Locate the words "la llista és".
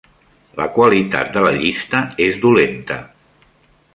1.47-2.41